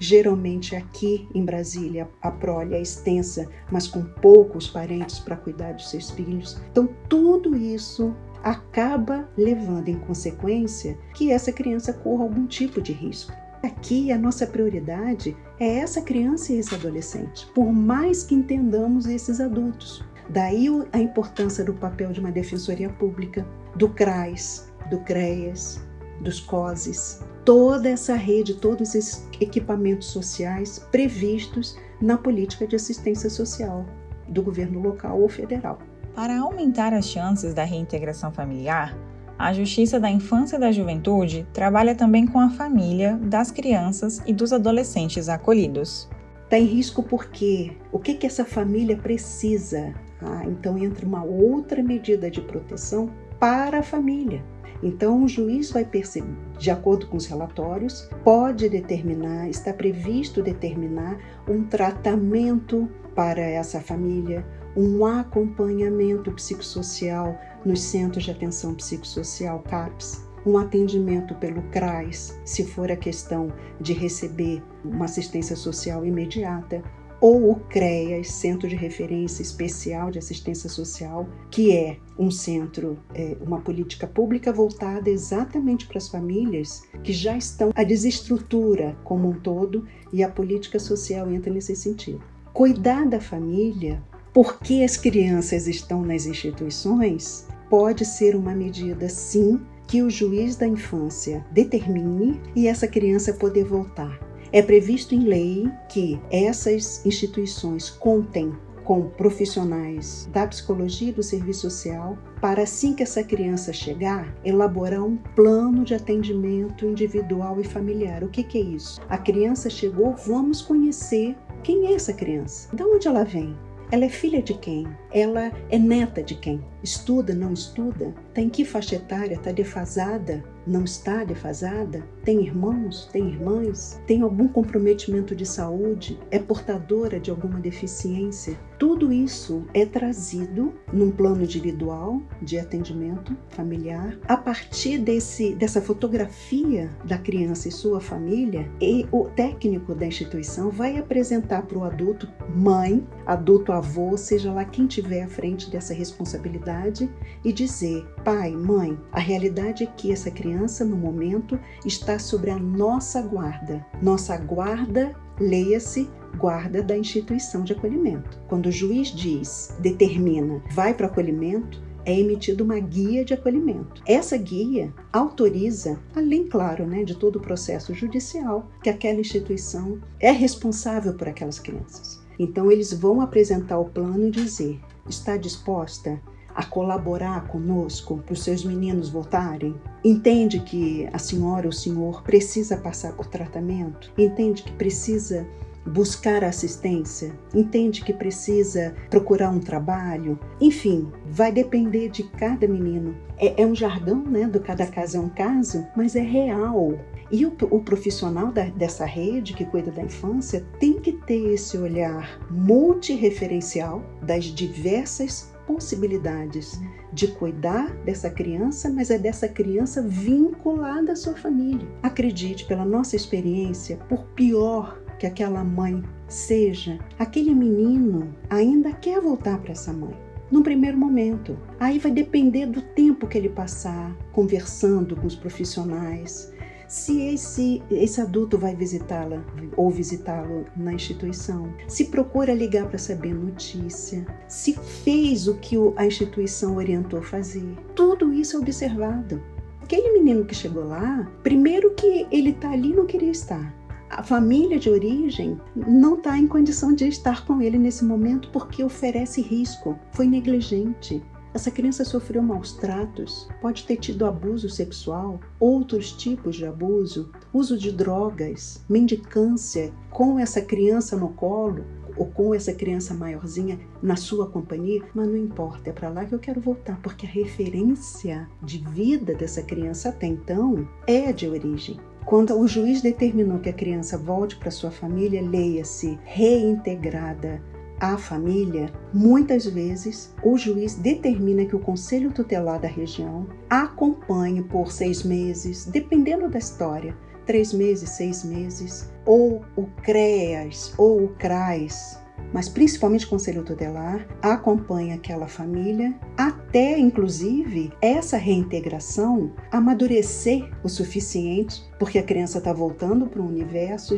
Geralmente 0.01 0.75
aqui 0.75 1.29
em 1.31 1.45
Brasília 1.45 2.09
a 2.23 2.31
prole 2.31 2.73
é 2.73 2.81
extensa, 2.81 3.47
mas 3.71 3.87
com 3.87 4.03
poucos 4.03 4.67
parentes 4.67 5.19
para 5.19 5.35
cuidar 5.35 5.73
dos 5.73 5.91
seus 5.91 6.09
filhos. 6.09 6.59
Então 6.71 6.89
tudo 7.07 7.55
isso 7.55 8.15
acaba 8.43 9.29
levando 9.37 9.89
em 9.89 9.99
consequência 9.99 10.97
que 11.13 11.31
essa 11.31 11.51
criança 11.51 11.93
corra 11.93 12.23
algum 12.23 12.47
tipo 12.47 12.81
de 12.81 12.91
risco. 12.91 13.31
Aqui 13.61 14.11
a 14.11 14.17
nossa 14.17 14.47
prioridade 14.47 15.37
é 15.59 15.77
essa 15.77 16.01
criança 16.01 16.51
e 16.51 16.57
esse 16.57 16.73
adolescente, 16.73 17.45
por 17.53 17.71
mais 17.71 18.23
que 18.23 18.33
entendamos 18.33 19.05
esses 19.05 19.39
adultos. 19.39 20.03
Daí 20.27 20.65
a 20.91 20.97
importância 20.97 21.63
do 21.63 21.75
papel 21.75 22.11
de 22.11 22.19
uma 22.19 22.31
defensoria 22.31 22.89
pública, 22.89 23.45
do 23.75 23.87
CRAS, 23.87 24.73
do 24.89 24.99
CREAS, 25.01 25.79
dos 26.21 26.39
COSES, 26.39 27.21
toda 27.43 27.89
essa 27.89 28.15
rede, 28.15 28.53
todos 28.53 28.95
esses 28.95 29.27
equipamentos 29.39 30.07
sociais 30.07 30.79
previstos 30.91 31.77
na 32.01 32.17
política 32.17 32.67
de 32.67 32.75
assistência 32.75 33.29
social 33.29 33.85
do 34.27 34.41
governo 34.41 34.79
local 34.79 35.19
ou 35.19 35.27
federal. 35.27 35.79
Para 36.15 36.39
aumentar 36.39 36.93
as 36.93 37.07
chances 37.07 37.53
da 37.53 37.63
reintegração 37.63 38.31
familiar, 38.31 38.97
a 39.37 39.53
Justiça 39.53 39.99
da 39.99 40.09
Infância 40.09 40.57
e 40.57 40.59
da 40.59 40.71
Juventude 40.71 41.47
trabalha 41.51 41.95
também 41.95 42.27
com 42.27 42.39
a 42.39 42.49
família 42.51 43.17
das 43.23 43.49
crianças 43.49 44.21
e 44.25 44.33
dos 44.33 44.53
adolescentes 44.53 45.27
acolhidos. 45.27 46.07
Está 46.43 46.59
em 46.59 46.65
risco 46.65 47.01
porque 47.01 47.71
o 47.91 47.97
que, 47.97 48.13
que 48.13 48.27
essa 48.27 48.45
família 48.45 48.97
precisa? 48.97 49.93
Ah, 50.21 50.43
então 50.45 50.77
entra 50.77 51.05
uma 51.05 51.23
outra 51.23 51.81
medida 51.81 52.29
de 52.29 52.41
proteção 52.41 53.09
para 53.39 53.79
a 53.79 53.83
família. 53.83 54.43
Então, 54.83 55.23
o 55.23 55.27
juiz 55.27 55.71
vai 55.71 55.85
perceber, 55.85 56.35
de 56.57 56.71
acordo 56.71 57.07
com 57.07 57.17
os 57.17 57.27
relatórios, 57.27 58.09
pode 58.23 58.67
determinar, 58.67 59.47
está 59.47 59.71
previsto 59.71 60.41
determinar 60.41 61.19
um 61.47 61.63
tratamento 61.63 62.89
para 63.15 63.41
essa 63.41 63.79
família, 63.79 64.45
um 64.75 65.05
acompanhamento 65.05 66.31
psicossocial 66.31 67.37
nos 67.63 67.81
Centros 67.81 68.23
de 68.23 68.31
Atenção 68.31 68.73
Psicossocial 68.73 69.59
CAPS, 69.59 70.25
um 70.45 70.57
atendimento 70.57 71.35
pelo 71.35 71.61
CRAS, 71.69 72.39
se 72.43 72.65
for 72.65 72.91
a 72.91 72.95
questão 72.95 73.53
de 73.79 73.93
receber 73.93 74.63
uma 74.83 75.05
assistência 75.05 75.55
social 75.55 76.03
imediata, 76.03 76.81
ou 77.21 77.51
o 77.51 77.55
CREAS, 77.55 78.31
Centro 78.31 78.67
de 78.67 78.75
Referência 78.75 79.43
Especial 79.43 80.09
de 80.09 80.17
Assistência 80.17 80.67
Social, 80.67 81.29
que 81.51 81.71
é 81.71 81.97
um 82.17 82.31
centro, 82.31 82.97
é, 83.13 83.37
uma 83.39 83.61
política 83.61 84.07
pública 84.07 84.51
voltada 84.51 85.07
exatamente 85.07 85.85
para 85.85 85.99
as 85.99 86.09
famílias 86.09 86.81
que 87.03 87.13
já 87.13 87.37
estão 87.37 87.71
a 87.75 87.83
desestrutura 87.83 88.97
como 89.03 89.29
um 89.29 89.39
todo 89.39 89.85
e 90.11 90.23
a 90.23 90.29
política 90.29 90.79
social 90.79 91.31
entra 91.31 91.53
nesse 91.53 91.75
sentido. 91.75 92.23
Cuidar 92.51 93.07
da 93.07 93.21
família 93.21 94.03
porque 94.33 94.81
as 94.83 94.97
crianças 94.97 95.67
estão 95.67 96.01
nas 96.01 96.25
instituições 96.25 97.45
pode 97.69 98.03
ser 98.03 98.35
uma 98.35 98.53
medida, 98.53 99.07
sim, 99.07 99.61
que 99.87 100.01
o 100.01 100.09
juiz 100.09 100.55
da 100.55 100.67
infância 100.67 101.45
determine 101.51 102.41
e 102.55 102.67
essa 102.67 102.87
criança 102.87 103.33
poder 103.33 103.65
voltar. 103.65 104.30
É 104.53 104.61
previsto 104.61 105.15
em 105.15 105.23
lei 105.23 105.69
que 105.87 106.19
essas 106.29 107.05
instituições 107.05 107.89
contem 107.89 108.53
com 108.83 109.03
profissionais 109.09 110.27
da 110.33 110.45
psicologia 110.45 111.09
e 111.09 111.13
do 111.13 111.23
serviço 111.23 111.69
social 111.69 112.17
para 112.41 112.63
assim 112.63 112.93
que 112.93 113.03
essa 113.03 113.23
criança 113.23 113.71
chegar, 113.71 114.35
elaborar 114.43 115.03
um 115.03 115.15
plano 115.15 115.83
de 115.83 115.93
atendimento 115.93 116.85
individual 116.85 117.61
e 117.61 117.63
familiar. 117.63 118.23
O 118.23 118.29
que, 118.29 118.43
que 118.43 118.57
é 118.57 118.61
isso? 118.61 118.99
A 119.07 119.17
criança 119.17 119.69
chegou, 119.69 120.15
vamos 120.25 120.61
conhecer 120.61 121.37
quem 121.63 121.87
é 121.87 121.93
essa 121.93 122.11
criança, 122.11 122.75
de 122.75 122.83
onde 122.83 123.07
ela 123.07 123.23
vem, 123.23 123.55
ela 123.91 124.05
é 124.05 124.09
filha 124.09 124.41
de 124.41 124.53
quem? 124.53 124.87
Ela 125.11 125.51
é 125.69 125.77
neta 125.77 126.23
de 126.23 126.35
quem? 126.35 126.63
Estuda, 126.81 127.35
não 127.35 127.51
estuda? 127.51 128.15
Tem 128.33 128.49
que 128.49 128.63
faixa 128.63 128.95
etária? 128.95 129.35
Está 129.35 129.51
defasada? 129.51 130.41
Não 130.65 130.83
está 130.83 131.23
defasada? 131.23 132.03
Tem 132.23 132.41
irmãos? 132.41 133.09
Tem 133.11 133.27
irmãs? 133.27 133.99
Tem 134.05 134.21
algum 134.21 134.47
comprometimento 134.47 135.35
de 135.35 135.45
saúde? 135.45 136.19
É 136.29 136.37
portadora 136.39 137.19
de 137.19 137.31
alguma 137.31 137.59
deficiência? 137.59 138.57
Tudo 138.77 139.13
isso 139.13 139.63
é 139.75 139.85
trazido 139.85 140.73
num 140.91 141.11
plano 141.11 141.43
individual 141.43 142.19
de 142.41 142.57
atendimento 142.57 143.37
familiar 143.49 144.17
a 144.27 144.35
partir 144.35 144.97
desse, 144.97 145.53
dessa 145.53 145.79
fotografia 145.79 146.89
da 147.05 147.17
criança 147.17 147.67
e 147.67 147.71
sua 147.71 148.01
família 148.01 148.67
e 148.81 149.05
o 149.11 149.25
técnico 149.25 149.93
da 149.93 150.07
instituição 150.07 150.71
vai 150.71 150.97
apresentar 150.97 151.61
para 151.63 151.77
o 151.77 151.83
adulto, 151.83 152.27
mãe, 152.55 153.05
adulto 153.25 153.71
avô, 153.71 154.17
seja 154.17 154.51
lá 154.51 154.65
quem 154.65 154.87
tiver 154.87 155.23
à 155.23 155.27
frente 155.27 155.69
dessa 155.69 155.93
responsabilidade 155.93 157.07
e 157.45 157.53
dizer: 157.53 158.03
pai, 158.23 158.51
mãe, 158.51 158.97
a 159.11 159.19
realidade 159.19 159.83
é 159.83 159.87
que 159.87 160.11
essa 160.11 160.31
criança, 160.31 160.51
no 160.85 160.97
momento, 160.97 161.59
está 161.85 162.19
sobre 162.19 162.51
a 162.51 162.57
nossa 162.57 163.21
guarda. 163.21 163.85
Nossa 164.01 164.37
guarda, 164.37 165.15
leia-se, 165.39 166.09
guarda 166.37 166.81
da 166.81 166.97
instituição 166.97 167.63
de 167.63 167.73
acolhimento. 167.73 168.39
Quando 168.47 168.67
o 168.67 168.71
juiz 168.71 169.09
diz, 169.09 169.75
determina, 169.79 170.61
vai 170.71 170.93
para 170.93 171.07
o 171.07 171.09
acolhimento, 171.09 171.81
é 172.05 172.19
emitida 172.19 172.63
uma 172.63 172.79
guia 172.79 173.23
de 173.23 173.33
acolhimento. 173.33 174.01
Essa 174.07 174.37
guia 174.37 174.93
autoriza, 175.13 175.99
além, 176.15 176.47
claro, 176.47 176.85
né, 176.85 177.03
de 177.03 177.15
todo 177.15 177.37
o 177.37 177.41
processo 177.41 177.93
judicial, 177.93 178.69
que 178.83 178.89
aquela 178.89 179.19
instituição 179.19 179.99
é 180.19 180.31
responsável 180.31 181.13
por 181.13 181.27
aquelas 181.27 181.59
crianças. 181.59 182.21
Então, 182.39 182.71
eles 182.71 182.91
vão 182.91 183.21
apresentar 183.21 183.77
o 183.77 183.89
plano 183.89 184.27
e 184.27 184.31
dizer: 184.31 184.79
está 185.07 185.37
disposta 185.37 186.19
a 186.55 186.65
colaborar 186.65 187.47
conosco 187.47 188.17
para 188.25 188.33
os 188.33 188.43
seus 188.43 188.63
meninos 188.63 189.09
voltarem? 189.09 189.75
Entende 190.03 190.59
que 190.59 191.07
a 191.11 191.17
senhora 191.17 191.67
ou 191.67 191.69
o 191.69 191.73
senhor 191.73 192.23
precisa 192.23 192.77
passar 192.77 193.13
por 193.13 193.27
tratamento? 193.27 194.11
Entende 194.17 194.63
que 194.63 194.71
precisa 194.73 195.47
buscar 195.85 196.43
assistência, 196.43 197.33
entende 197.53 198.03
que 198.03 198.13
precisa 198.13 198.95
procurar 199.09 199.49
um 199.49 199.59
trabalho, 199.59 200.39
enfim, 200.59 201.11
vai 201.25 201.51
depender 201.51 202.09
de 202.09 202.23
cada 202.23 202.67
menino. 202.67 203.15
É, 203.37 203.61
é 203.61 203.65
um 203.65 203.75
jargão, 203.75 204.23
né? 204.23 204.45
Do 204.45 204.59
cada 204.59 204.85
caso 204.85 205.17
é 205.17 205.19
um 205.19 205.29
caso, 205.29 205.85
mas 205.95 206.15
é 206.15 206.21
real. 206.21 206.93
E 207.31 207.45
o, 207.45 207.55
o 207.71 207.79
profissional 207.79 208.51
da, 208.51 208.65
dessa 208.65 209.05
rede 209.05 209.53
que 209.53 209.65
cuida 209.65 209.89
da 209.89 210.03
infância 210.03 210.65
tem 210.79 210.99
que 210.99 211.13
ter 211.13 211.53
esse 211.53 211.77
olhar 211.77 212.39
multireferencial 212.51 214.03
das 214.21 214.45
diversas 214.45 215.50
possibilidades 215.65 216.79
de 217.13 217.27
cuidar 217.27 217.93
dessa 218.05 218.29
criança, 218.29 218.89
mas 218.89 219.09
é 219.09 219.17
dessa 219.17 219.47
criança 219.47 220.01
vinculada 220.01 221.11
à 221.11 221.15
sua 221.15 221.35
família. 221.35 221.87
Acredite, 222.01 222.65
pela 222.65 222.85
nossa 222.85 223.15
experiência, 223.15 223.97
por 224.09 224.23
pior 224.35 225.01
que 225.19 225.25
aquela 225.25 225.63
mãe 225.63 226.01
seja, 226.27 226.97
aquele 227.19 227.53
menino 227.53 228.35
ainda 228.49 228.91
quer 228.91 229.21
voltar 229.21 229.59
para 229.59 229.71
essa 229.71 229.93
mãe. 229.93 230.15
Num 230.49 230.63
primeiro 230.63 230.97
momento. 230.97 231.57
Aí 231.79 231.97
vai 231.97 232.11
depender 232.11 232.65
do 232.65 232.81
tempo 232.81 233.27
que 233.27 233.37
ele 233.37 233.47
passar 233.47 234.13
conversando 234.33 235.15
com 235.15 235.25
os 235.25 235.35
profissionais, 235.35 236.51
se 236.91 237.21
esse, 237.21 237.81
esse 237.89 238.19
adulto 238.19 238.57
vai 238.57 238.75
visitá-la 238.75 239.41
ou 239.77 239.89
visitá-lo 239.89 240.65
na 240.75 240.91
instituição, 240.91 241.73
se 241.87 242.03
procura 242.03 242.53
ligar 242.53 242.85
para 242.89 242.97
saber 242.97 243.33
notícia, 243.33 244.25
se 244.49 244.73
fez 244.73 245.47
o 245.47 245.55
que 245.55 245.77
a 245.95 246.05
instituição 246.05 246.75
orientou 246.75 247.21
fazer. 247.21 247.77
Tudo 247.95 248.33
isso 248.33 248.57
é 248.57 248.59
observado. 248.59 249.41
Aquele 249.81 250.11
menino 250.11 250.43
que 250.43 250.53
chegou 250.53 250.83
lá, 250.83 251.31
primeiro 251.41 251.95
que 251.95 252.27
ele 252.29 252.49
está 252.49 252.71
ali 252.71 252.93
não 252.93 253.05
queria 253.05 253.31
estar 253.31 253.73
a 254.09 254.21
família 254.21 254.77
de 254.77 254.89
origem 254.89 255.57
não 255.73 256.15
está 256.15 256.37
em 256.37 256.45
condição 256.45 256.93
de 256.93 257.07
estar 257.07 257.45
com 257.45 257.61
ele 257.61 257.77
nesse 257.77 258.03
momento 258.03 258.49
porque 258.51 258.83
oferece 258.83 259.41
risco, 259.41 259.97
foi 260.11 260.27
negligente. 260.27 261.23
Essa 261.53 261.69
criança 261.69 262.05
sofreu 262.05 262.41
maus 262.41 262.71
tratos, 262.73 263.47
pode 263.61 263.83
ter 263.83 263.97
tido 263.97 264.25
abuso 264.25 264.69
sexual, 264.69 265.39
outros 265.59 266.13
tipos 266.13 266.55
de 266.55 266.65
abuso, 266.65 267.29
uso 267.53 267.77
de 267.77 267.91
drogas, 267.91 268.81
mendicância 268.87 269.91
com 270.09 270.39
essa 270.39 270.61
criança 270.61 271.17
no 271.17 271.29
colo 271.29 271.83
ou 272.15 272.25
com 272.25 272.55
essa 272.55 272.73
criança 272.73 273.13
maiorzinha 273.13 273.79
na 274.01 274.15
sua 274.15 274.49
companhia, 274.49 275.03
mas 275.13 275.27
não 275.27 275.37
importa, 275.37 275.89
é 275.89 275.93
para 275.93 276.09
lá 276.09 276.25
que 276.25 276.33
eu 276.33 276.39
quero 276.39 276.61
voltar, 276.61 276.99
porque 277.01 277.25
a 277.25 277.29
referência 277.29 278.49
de 278.61 278.77
vida 278.77 279.35
dessa 279.35 279.61
criança 279.61 280.09
até 280.09 280.27
então 280.27 280.87
é 281.05 281.33
de 281.33 281.49
origem. 281.49 281.99
Quando 282.25 282.57
o 282.57 282.67
juiz 282.67 283.01
determinou 283.01 283.59
que 283.59 283.69
a 283.69 283.73
criança 283.73 284.17
volte 284.17 284.55
para 284.55 284.71
sua 284.71 284.91
família, 284.91 285.41
leia-se 285.41 286.17
reintegrada 286.23 287.61
à 288.01 288.17
família, 288.17 288.91
muitas 289.13 289.65
vezes 289.67 290.33
o 290.43 290.57
juiz 290.57 290.95
determina 290.95 291.65
que 291.65 291.75
o 291.75 291.79
conselho 291.79 292.31
tutelar 292.31 292.81
da 292.81 292.87
região 292.87 293.47
acompanhe 293.69 294.63
por 294.63 294.91
seis 294.91 295.23
meses, 295.23 295.85
dependendo 295.85 296.49
da 296.49 296.57
história, 296.57 297.15
três 297.45 297.71
meses, 297.71 298.09
seis 298.09 298.43
meses, 298.43 299.11
ou 299.23 299.63
o 299.77 299.85
CREAS 300.01 300.93
ou 300.97 301.25
o 301.25 301.27
CRAS, 301.35 302.19
mas 302.53 302.67
principalmente 302.67 303.25
o 303.25 303.29
Conselho 303.29 303.63
Tutelar, 303.63 304.27
acompanha 304.41 305.15
aquela 305.15 305.47
família 305.47 306.13
até, 306.37 306.97
inclusive, 306.97 307.91
essa 308.01 308.37
reintegração 308.37 309.51
amadurecer 309.71 310.69
o 310.83 310.89
suficiente, 310.89 311.83
porque 311.97 312.19
a 312.19 312.23
criança 312.23 312.57
está 312.57 312.73
voltando 312.73 313.27
para 313.27 313.41
o 313.41 313.47
universo 313.47 314.15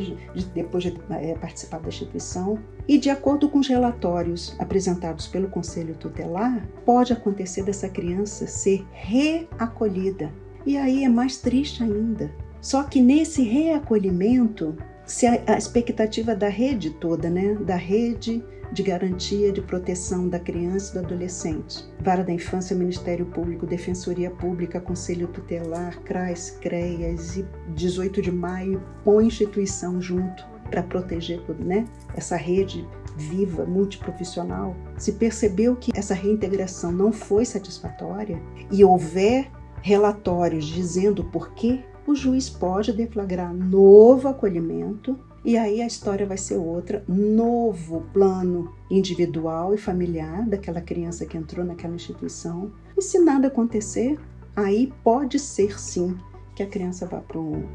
depois 0.54 0.84
de 0.84 0.94
é, 1.10 1.34
participar 1.34 1.80
da 1.80 1.88
instituição. 1.88 2.58
E, 2.86 2.98
de 2.98 3.10
acordo 3.10 3.48
com 3.48 3.58
os 3.58 3.68
relatórios 3.68 4.54
apresentados 4.58 5.26
pelo 5.26 5.48
Conselho 5.48 5.94
Tutelar, 5.94 6.68
pode 6.84 7.12
acontecer 7.12 7.62
dessa 7.62 7.88
criança 7.88 8.46
ser 8.46 8.84
reacolhida. 8.92 10.32
E 10.66 10.76
aí 10.76 11.04
é 11.04 11.08
mais 11.08 11.38
triste 11.38 11.82
ainda. 11.82 12.30
Só 12.60 12.82
que 12.82 13.00
nesse 13.00 13.42
reacolhimento, 13.42 14.74
se 15.06 15.26
a, 15.26 15.42
a 15.46 15.58
expectativa 15.58 16.34
da 16.34 16.48
rede 16.48 16.90
toda, 16.90 17.28
né, 17.28 17.54
da 17.54 17.76
rede 17.76 18.44
de 18.72 18.82
garantia 18.82 19.52
de 19.52 19.60
proteção 19.62 20.28
da 20.28 20.38
criança 20.38 20.90
e 20.90 21.00
do 21.00 21.06
adolescente. 21.06 21.84
Vara 22.00 22.24
da 22.24 22.32
Infância, 22.32 22.74
Ministério 22.74 23.26
Público, 23.26 23.66
Defensoria 23.66 24.30
Pública, 24.30 24.80
Conselho 24.80 25.28
Tutelar, 25.28 26.00
CRAS, 26.02 26.58
CREAS 26.60 27.36
e 27.36 27.46
18 27.68 28.20
de 28.20 28.32
maio 28.32 28.82
põe 29.04 29.26
instituição 29.26 30.00
junto 30.00 30.44
para 30.70 30.82
proteger 30.82 31.40
tudo, 31.42 31.64
né? 31.64 31.86
Essa 32.16 32.36
rede 32.36 32.86
viva, 33.16 33.64
multiprofissional. 33.64 34.74
Se 34.98 35.12
percebeu 35.12 35.76
que 35.76 35.92
essa 35.94 36.14
reintegração 36.14 36.90
não 36.90 37.12
foi 37.12 37.44
satisfatória 37.44 38.40
e 38.72 38.84
houver 38.84 39.50
relatórios 39.82 40.64
dizendo 40.64 41.22
por 41.24 41.52
que 41.54 41.84
o 42.06 42.14
juiz 42.14 42.50
pode 42.50 42.92
deflagrar 42.92 43.52
novo 43.52 44.28
acolhimento 44.28 45.18
e 45.44 45.58
aí 45.58 45.82
a 45.82 45.86
história 45.86 46.26
vai 46.26 46.38
ser 46.38 46.56
outra, 46.56 47.04
novo 47.06 48.02
plano 48.12 48.72
individual 48.90 49.74
e 49.74 49.78
familiar 49.78 50.46
daquela 50.46 50.80
criança 50.80 51.26
que 51.26 51.36
entrou 51.36 51.64
naquela 51.66 51.94
instituição. 51.94 52.72
E 52.96 53.02
se 53.02 53.18
nada 53.18 53.48
acontecer, 53.48 54.18
aí 54.56 54.92
pode 55.02 55.38
ser 55.38 55.78
sim 55.78 56.16
que 56.54 56.62
a 56.62 56.66
criança 56.66 57.06
vá 57.06 57.20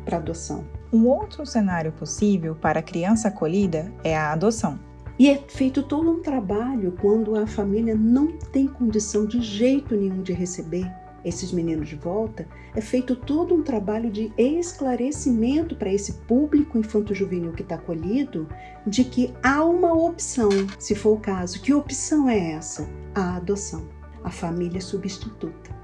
para 0.06 0.18
adoção. 0.18 0.66
Um 0.92 1.06
outro 1.06 1.46
cenário 1.46 1.92
possível 1.92 2.56
para 2.56 2.80
a 2.80 2.84
criança 2.84 3.28
acolhida 3.28 3.94
é 4.04 4.18
a 4.18 4.32
adoção. 4.32 4.80
E 5.20 5.30
é 5.30 5.38
feito 5.38 5.84
todo 5.84 6.10
um 6.10 6.22
trabalho 6.22 6.96
quando 7.02 7.36
a 7.36 7.46
família 7.46 7.94
não 7.94 8.38
tem 8.38 8.68
condição 8.68 9.26
de 9.26 9.42
jeito 9.42 9.96
nenhum 9.96 10.24
de 10.24 10.32
receber 10.32 10.90
esses 11.24 11.52
meninos 11.52 11.90
de 11.90 11.96
volta, 11.96 12.48
é 12.76 12.82
feito 12.82 13.16
todo 13.16 13.56
um 13.56 13.64
trabalho 13.64 14.10
de 14.10 14.32
esclarecimento 14.38 15.76
para 15.76 15.92
esse 15.92 16.14
público 16.14 16.78
infanto-juvenil 16.78 17.52
que 17.54 17.62
está 17.62 17.76
acolhido 17.76 18.48
de 18.86 19.04
que 19.04 19.34
há 19.44 19.64
uma 19.64 19.94
opção, 19.94 20.50
se 20.78 20.96
for 20.96 21.14
o 21.14 21.20
caso. 21.20 21.62
Que 21.62 21.74
opção 21.74 22.30
é 22.30 22.52
essa? 22.52 22.88
A 23.14 23.38
adoção, 23.38 23.88
a 24.24 24.30
família 24.30 24.82
substituta. 24.82 25.78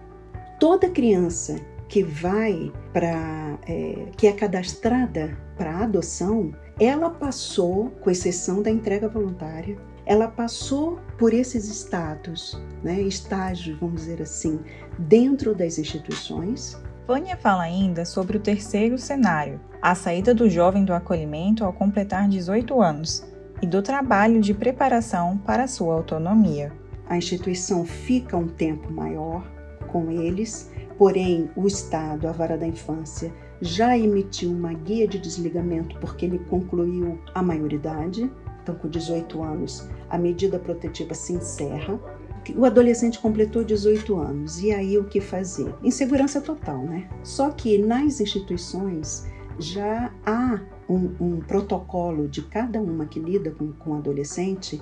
Toda 0.59 0.89
criança 0.89 1.59
que 1.87 2.03
vai 2.03 2.71
para, 2.93 3.59
é, 3.67 4.07
que 4.17 4.27
é 4.27 4.31
cadastrada 4.31 5.37
para 5.57 5.83
adoção, 5.83 6.51
ela 6.79 7.09
passou, 7.09 7.89
com 8.01 8.09
exceção 8.09 8.61
da 8.61 8.69
entrega 8.69 9.07
voluntária, 9.07 9.77
ela 10.05 10.27
passou 10.27 10.99
por 11.17 11.33
esses 11.33 11.67
estados, 11.67 12.59
né, 12.83 13.01
estágios, 13.01 13.77
vamos 13.79 14.01
dizer 14.01 14.21
assim, 14.21 14.59
dentro 14.99 15.55
das 15.55 15.77
instituições. 15.77 16.77
Vânia 17.07 17.37
fala 17.37 17.63
ainda 17.63 18.05
sobre 18.05 18.37
o 18.37 18.39
terceiro 18.39 18.97
cenário, 18.97 19.59
a 19.81 19.95
saída 19.95 20.33
do 20.33 20.49
jovem 20.49 20.85
do 20.85 20.93
acolhimento 20.93 21.63
ao 21.63 21.73
completar 21.73 22.27
18 22.27 22.81
anos 22.81 23.25
e 23.61 23.67
do 23.67 23.81
trabalho 23.81 24.41
de 24.41 24.53
preparação 24.53 25.37
para 25.37 25.63
a 25.63 25.67
sua 25.67 25.93
autonomia. 25.95 26.71
A 27.07 27.17
instituição 27.17 27.85
fica 27.85 28.35
um 28.35 28.47
tempo 28.47 28.91
maior 28.91 29.45
com 29.87 30.11
eles, 30.11 30.71
porém 30.97 31.49
o 31.55 31.67
Estado, 31.67 32.27
a 32.27 32.31
vara 32.31 32.57
da 32.57 32.67
infância, 32.67 33.31
já 33.61 33.97
emitiu 33.97 34.51
uma 34.51 34.73
guia 34.73 35.07
de 35.07 35.19
desligamento 35.19 35.97
porque 35.99 36.25
ele 36.25 36.39
concluiu 36.39 37.19
a 37.33 37.41
maioridade, 37.41 38.29
então 38.65 38.73
com 38.73 38.89
18 38.89 39.43
anos, 39.43 39.87
a 40.09 40.17
medida 40.17 40.57
protetiva 40.57 41.13
se 41.13 41.33
encerra. 41.33 41.99
O 42.55 42.65
adolescente 42.65 43.19
completou 43.19 43.63
18 43.63 44.17
anos, 44.17 44.61
e 44.61 44.71
aí 44.71 44.97
o 44.97 45.05
que 45.05 45.21
fazer? 45.21 45.73
Insegurança 45.83 46.41
total, 46.41 46.79
né? 46.79 47.07
Só 47.23 47.51
que 47.51 47.77
nas 47.77 48.19
instituições 48.19 49.27
já 49.59 50.11
há 50.25 50.59
um, 50.89 51.11
um 51.19 51.39
protocolo 51.41 52.27
de 52.27 52.41
cada 52.41 52.81
uma 52.81 53.05
que 53.05 53.19
lida 53.19 53.51
com, 53.51 53.91
o 53.91 53.95
adolescente 53.95 54.81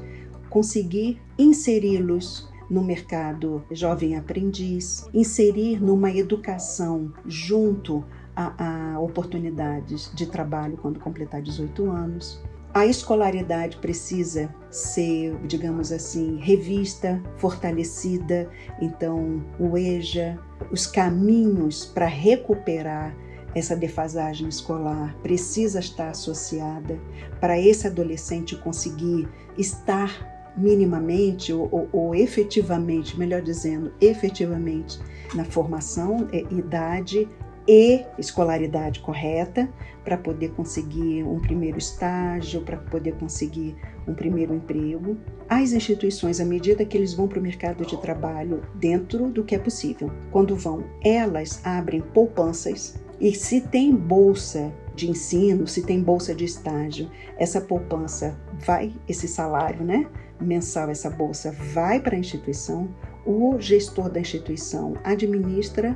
conseguir 0.49 1.21
inseri-los 1.37 2.49
no 2.69 2.83
mercado 2.83 3.63
jovem 3.71 4.15
aprendiz, 4.15 5.09
inserir 5.13 5.81
numa 5.81 6.09
educação 6.11 7.11
junto 7.25 8.03
a, 8.35 8.93
a 8.93 8.99
oportunidades 8.99 10.11
de 10.13 10.25
trabalho 10.25 10.77
quando 10.77 10.99
completar 10.99 11.41
18 11.41 11.89
anos. 11.89 12.41
A 12.73 12.87
escolaridade 12.87 13.77
precisa 13.77 14.53
ser, 14.71 15.37
digamos 15.45 15.91
assim, 15.91 16.37
revista, 16.37 17.21
fortalecida. 17.37 18.49
Então, 18.81 19.45
o 19.59 19.77
EJA, 19.77 20.39
os 20.71 20.87
caminhos 20.87 21.85
para 21.85 22.07
recuperar 22.07 23.15
essa 23.53 23.75
defasagem 23.75 24.47
escolar 24.47 25.15
precisa 25.21 25.79
estar 25.79 26.09
associada 26.09 26.99
para 27.39 27.59
esse 27.59 27.85
adolescente 27.85 28.55
conseguir 28.55 29.29
estar 29.55 30.33
minimamente 30.57 31.53
ou, 31.53 31.69
ou, 31.71 31.89
ou, 31.91 32.15
efetivamente, 32.15 33.17
melhor 33.19 33.43
dizendo, 33.43 33.93
efetivamente 34.01 34.99
na 35.35 35.45
formação, 35.45 36.27
é, 36.31 36.39
idade 36.51 37.29
e 37.67 38.05
escolaridade 38.17 38.99
correta 38.99 39.69
para 40.03 40.17
poder 40.17 40.51
conseguir 40.51 41.23
um 41.23 41.39
primeiro 41.39 41.77
estágio, 41.77 42.61
para 42.61 42.77
poder 42.77 43.13
conseguir 43.15 43.75
um 44.07 44.13
primeiro 44.13 44.53
emprego. 44.53 45.17
As 45.47 45.71
instituições, 45.71 46.39
à 46.39 46.45
medida 46.45 46.85
que 46.85 46.97
eles 46.97 47.13
vão 47.13 47.27
para 47.27 47.39
o 47.39 47.41
mercado 47.41 47.85
de 47.85 47.97
trabalho, 47.97 48.63
dentro 48.75 49.29
do 49.29 49.43
que 49.43 49.55
é 49.55 49.59
possível, 49.59 50.11
quando 50.31 50.55
vão, 50.55 50.83
elas 51.03 51.65
abrem 51.65 52.01
poupanças 52.01 53.01
e 53.19 53.33
se 53.33 53.61
tem 53.61 53.95
bolsa 53.95 54.73
de 54.95 55.09
ensino, 55.09 55.65
se 55.65 55.83
tem 55.83 56.01
bolsa 56.01 56.35
de 56.35 56.45
estágio, 56.45 57.09
essa 57.37 57.61
poupança 57.61 58.37
vai, 58.65 58.93
esse 59.07 59.27
salário, 59.27 59.83
né, 59.83 60.07
mensal, 60.39 60.89
essa 60.89 61.09
bolsa 61.09 61.51
vai 61.73 61.99
para 61.99 62.15
a 62.15 62.19
instituição, 62.19 62.89
o 63.25 63.57
gestor 63.59 64.09
da 64.09 64.19
instituição 64.19 64.95
administra 65.03 65.95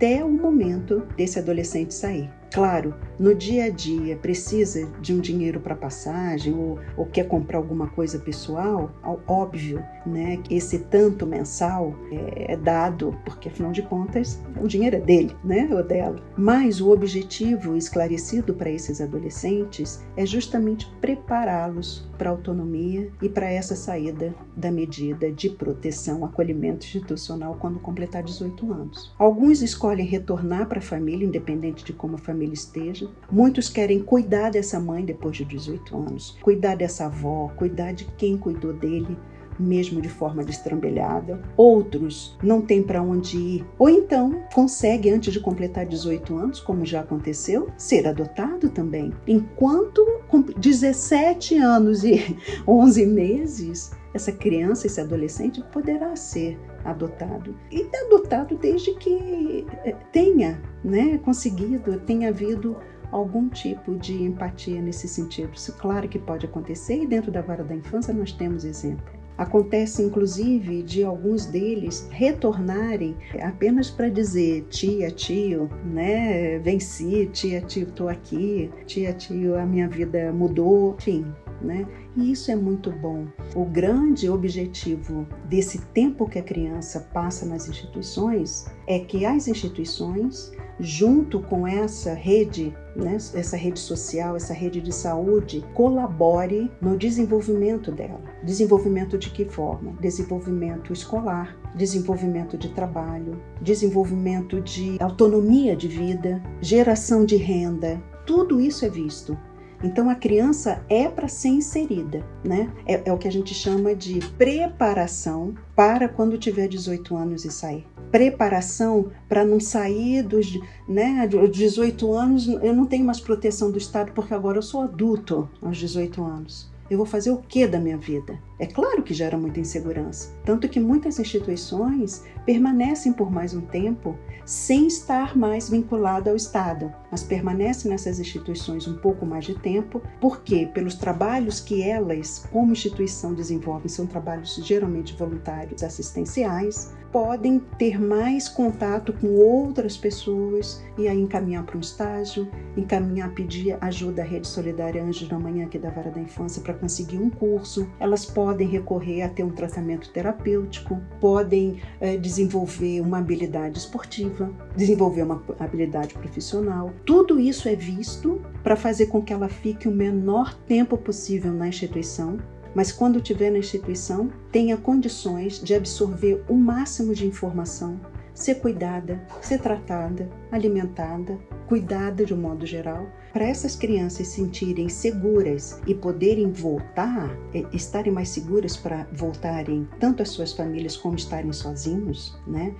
até 0.00 0.24
o 0.24 0.30
momento 0.30 1.06
desse 1.14 1.38
adolescente 1.38 1.92
sair. 1.92 2.39
Claro, 2.52 2.94
no 3.18 3.32
dia 3.34 3.66
a 3.66 3.70
dia 3.70 4.16
precisa 4.16 4.84
de 5.00 5.14
um 5.14 5.20
dinheiro 5.20 5.60
para 5.60 5.76
passagem 5.76 6.52
ou, 6.52 6.80
ou, 6.96 7.06
quer 7.06 7.28
comprar 7.28 7.58
alguma 7.58 7.86
coisa 7.88 8.18
pessoal, 8.18 8.90
óbvio, 9.28 9.84
né? 10.04 10.42
Esse 10.50 10.80
tanto 10.80 11.26
mensal 11.26 11.94
é, 12.10 12.54
é, 12.54 12.56
dado, 12.56 13.16
porque 13.24 13.48
afinal 13.48 13.70
de 13.70 13.82
contas 13.82 14.42
o 14.60 14.66
dinheiro 14.66 14.96
é 14.96 15.00
dele, 15.00 15.36
né? 15.44 15.68
Ou 15.70 15.84
dela. 15.84 16.16
Mas 16.36 16.80
o 16.80 16.90
objetivo 16.90 17.76
esclarecido 17.76 18.52
para 18.54 18.70
esses 18.70 19.00
adolescentes 19.00 20.04
é 20.16 20.26
justamente 20.26 20.90
prepará-los 21.00 22.08
para 22.18 22.30
a 22.30 22.32
autonomia 22.32 23.10
e 23.22 23.28
para 23.28 23.50
essa 23.50 23.76
saída 23.76 24.34
da 24.56 24.70
medida 24.70 25.30
de 25.30 25.50
proteção, 25.50 26.24
acolhimento 26.24 26.84
institucional 26.84 27.56
quando 27.60 27.78
completar 27.78 28.22
18 28.22 28.72
anos. 28.72 29.14
Alguns 29.18 29.62
escolhem 29.62 30.06
retornar 30.06 30.66
para 30.66 30.80
a 30.80 30.82
família, 30.82 31.26
independente 31.26 31.84
de 31.84 31.92
como 31.92 32.16
a 32.16 32.18
família 32.18 32.39
família 32.40 32.54
esteja. 32.54 33.08
Muitos 33.30 33.68
querem 33.68 34.02
cuidar 34.02 34.50
dessa 34.50 34.80
mãe 34.80 35.04
depois 35.04 35.36
de 35.36 35.44
18 35.44 35.96
anos, 35.96 36.38
cuidar 36.40 36.74
dessa 36.74 37.06
avó, 37.06 37.50
cuidar 37.56 37.92
de 37.92 38.06
quem 38.16 38.36
cuidou 38.38 38.72
dele, 38.72 39.16
mesmo 39.58 40.00
de 40.00 40.08
forma 40.08 40.42
destrambelhada. 40.42 41.42
Outros 41.54 42.38
não 42.42 42.62
têm 42.62 42.82
para 42.82 43.02
onde 43.02 43.36
ir, 43.36 43.66
ou 43.78 43.90
então 43.90 44.42
consegue 44.54 45.10
antes 45.10 45.32
de 45.34 45.40
completar 45.40 45.84
18 45.84 46.34
anos, 46.34 46.60
como 46.60 46.86
já 46.86 47.00
aconteceu, 47.00 47.68
ser 47.76 48.08
adotado 48.08 48.70
também. 48.70 49.12
Enquanto 49.26 50.02
com 50.28 50.40
17 50.40 51.56
anos 51.56 52.04
e 52.04 52.36
11 52.66 53.04
meses, 53.04 53.92
essa 54.14 54.32
criança, 54.32 54.86
esse 54.86 55.00
adolescente 55.00 55.62
poderá 55.70 56.16
ser 56.16 56.58
adotado. 56.84 57.54
E 57.70 57.88
adotado 58.06 58.56
desde 58.56 58.94
que 58.94 59.66
eh, 59.84 59.94
tenha 60.12 60.60
né, 60.84 61.18
conseguido, 61.18 61.98
tenha 62.00 62.28
havido 62.28 62.76
algum 63.12 63.48
tipo 63.48 63.96
de 63.96 64.22
empatia 64.22 64.80
nesse 64.80 65.08
sentido. 65.08 65.50
Isso, 65.54 65.72
claro 65.76 66.08
que 66.08 66.18
pode 66.18 66.46
acontecer, 66.46 67.02
e 67.02 67.06
dentro 67.06 67.30
da 67.30 67.40
vara 67.40 67.64
da 67.64 67.74
infância 67.74 68.14
nós 68.14 68.32
temos 68.32 68.64
exemplo. 68.64 69.20
Acontece, 69.38 70.02
inclusive, 70.02 70.82
de 70.82 71.02
alguns 71.02 71.46
deles 71.46 72.06
retornarem 72.10 73.16
apenas 73.40 73.90
para 73.90 74.10
dizer 74.10 74.66
tia, 74.68 75.10
tio, 75.10 75.70
né? 75.82 76.58
Venci, 76.58 77.26
tia, 77.32 77.62
tio, 77.62 77.84
estou 77.84 78.10
aqui, 78.10 78.70
tia, 78.84 79.14
tio, 79.14 79.58
a 79.58 79.64
minha 79.64 79.88
vida 79.88 80.30
mudou, 80.30 80.94
enfim, 80.98 81.24
né? 81.60 81.86
E 82.16 82.32
isso 82.32 82.50
é 82.50 82.56
muito 82.56 82.90
bom. 82.90 83.26
O 83.54 83.64
grande 83.64 84.28
objetivo 84.28 85.26
desse 85.48 85.78
tempo 85.78 86.28
que 86.28 86.38
a 86.38 86.42
criança 86.42 87.08
passa 87.12 87.46
nas 87.46 87.68
instituições 87.68 88.66
é 88.86 88.98
que 88.98 89.24
as 89.24 89.46
instituições, 89.48 90.52
junto 90.78 91.40
com 91.40 91.66
essa 91.66 92.14
rede, 92.14 92.74
né, 92.96 93.16
essa 93.34 93.56
rede 93.56 93.78
social, 93.78 94.36
essa 94.36 94.54
rede 94.54 94.80
de 94.80 94.92
saúde, 94.92 95.64
colabore 95.74 96.70
no 96.80 96.96
desenvolvimento 96.96 97.92
dela. 97.92 98.20
Desenvolvimento 98.42 99.18
de 99.18 99.30
que 99.30 99.44
forma? 99.44 99.92
Desenvolvimento 100.00 100.92
escolar, 100.92 101.56
desenvolvimento 101.74 102.56
de 102.56 102.68
trabalho, 102.70 103.40
desenvolvimento 103.60 104.60
de 104.60 104.96
autonomia 105.00 105.76
de 105.76 105.88
vida, 105.88 106.42
geração 106.60 107.24
de 107.24 107.36
renda. 107.36 108.02
Tudo 108.26 108.60
isso 108.60 108.84
é 108.84 108.88
visto 108.88 109.36
então 109.82 110.10
a 110.10 110.14
criança 110.14 110.84
é 110.88 111.08
para 111.08 111.28
ser 111.28 111.48
inserida, 111.48 112.24
né? 112.44 112.70
É, 112.86 113.08
é, 113.08 113.12
o 113.12 113.18
que 113.18 113.28
a 113.28 113.32
gente 113.32 113.54
chama 113.54 113.94
de 113.94 114.18
preparação 114.36 115.54
para 115.74 116.08
quando 116.08 116.36
tiver 116.36 116.68
18 116.68 117.16
anos 117.16 117.44
e 117.44 117.50
sair. 117.50 117.86
Preparação 118.10 119.10
para 119.28 119.44
não 119.44 119.60
sair 119.60 120.22
dos 120.22 120.58
né, 120.88 121.26
18 121.26 122.12
anos, 122.12 122.48
eu 122.48 122.74
não 122.74 122.84
tenho 122.84 123.04
mais 123.04 123.20
proteção 123.20 123.70
do 123.70 123.78
Estado 123.78 124.12
porque 124.12 124.34
agora 124.34 124.58
eu 124.58 124.62
sou 124.62 124.82
adulto 124.82 125.48
aos 125.62 125.78
18 125.78 126.22
anos. 126.22 126.70
Eu 126.90 126.96
vou 126.96 127.06
fazer 127.06 127.30
o 127.30 127.36
que 127.36 127.68
da 127.68 127.78
minha 127.78 127.96
vida? 127.96 128.36
É 128.58 128.66
claro 128.66 129.04
que 129.04 129.14
gera 129.14 129.38
muita 129.38 129.60
insegurança, 129.60 130.34
tanto 130.44 130.68
que 130.68 130.80
muitas 130.80 131.20
instituições 131.20 132.24
permanecem 132.44 133.12
por 133.12 133.30
mais 133.30 133.54
um 133.54 133.60
tempo 133.60 134.18
sem 134.44 134.88
estar 134.88 135.38
mais 135.38 135.70
vinculada 135.70 136.30
ao 136.30 136.36
Estado, 136.36 136.92
mas 137.10 137.22
permanecem 137.22 137.90
nessas 137.90 138.18
instituições 138.18 138.86
um 138.86 138.96
pouco 138.96 139.26
mais 139.26 139.44
de 139.44 139.54
tempo, 139.54 140.02
porque 140.20 140.66
pelos 140.66 140.94
trabalhos 140.94 141.60
que 141.60 141.82
elas, 141.82 142.46
como 142.50 142.72
instituição, 142.72 143.34
desenvolvem, 143.34 143.88
são 143.88 144.06
trabalhos 144.06 144.54
geralmente 144.56 145.16
voluntários, 145.16 145.82
assistenciais, 145.82 146.94
podem 147.12 147.58
ter 147.78 148.00
mais 148.00 148.48
contato 148.48 149.12
com 149.12 149.28
outras 149.36 149.96
pessoas 149.96 150.82
e 150.96 151.08
aí 151.08 151.18
encaminhar 151.20 151.64
para 151.64 151.76
um 151.76 151.80
estágio, 151.80 152.48
encaminhar, 152.76 153.32
pedir 153.34 153.76
ajuda 153.80 154.22
à 154.22 154.24
Rede 154.24 154.46
Solidária 154.46 155.02
Anjos 155.02 155.28
da 155.28 155.38
Manhã 155.38 155.66
aqui 155.66 155.78
da 155.78 155.90
Vara 155.90 156.10
da 156.10 156.20
Infância 156.20 156.62
para 156.62 156.74
conseguir 156.74 157.18
um 157.18 157.30
curso. 157.30 157.88
Elas 157.98 158.24
podem 158.24 158.68
recorrer 158.68 159.22
a 159.22 159.28
ter 159.28 159.42
um 159.42 159.50
tratamento 159.50 160.10
terapêutico, 160.10 161.00
podem 161.20 161.80
é, 162.00 162.16
desenvolver 162.16 163.00
uma 163.00 163.18
habilidade 163.18 163.78
esportiva, 163.78 164.50
desenvolver 164.76 165.22
uma 165.22 165.42
habilidade 165.58 166.14
profissional. 166.14 166.92
Tudo 167.04 167.40
isso 167.40 167.68
é 167.68 167.74
visto 167.74 168.40
para 168.62 168.76
fazer 168.76 169.06
com 169.06 169.22
que 169.22 169.32
ela 169.32 169.48
fique 169.48 169.88
o 169.88 169.92
menor 169.92 170.54
tempo 170.54 170.96
possível 170.96 171.52
na 171.52 171.68
instituição 171.68 172.38
mas 172.74 172.92
quando 172.92 173.18
estiver 173.18 173.50
na 173.50 173.58
instituição, 173.58 174.30
tenha 174.52 174.76
condições 174.76 175.62
de 175.62 175.74
absorver 175.74 176.44
o 176.48 176.54
máximo 176.54 177.14
de 177.14 177.26
informação, 177.26 178.00
ser 178.32 178.56
cuidada, 178.56 179.20
ser 179.40 179.58
tratada, 179.60 180.28
alimentada, 180.52 181.38
cuidada 181.66 182.24
de 182.24 182.32
um 182.32 182.36
modo 182.36 182.64
geral, 182.64 183.08
para 183.32 183.46
essas 183.46 183.76
crianças 183.76 184.28
se 184.28 184.36
sentirem 184.36 184.88
seguras 184.88 185.80
e 185.86 185.94
poderem 185.94 186.50
voltar, 186.50 187.30
estarem 187.72 188.12
mais 188.12 188.28
seguras 188.28 188.76
para 188.76 189.06
voltarem 189.12 189.88
tanto 189.98 190.22
às 190.22 190.30
suas 190.30 190.52
famílias 190.52 190.96
como 190.96 191.16
estarem 191.16 191.52
sozinhos, 191.52 192.38
né? 192.46 192.74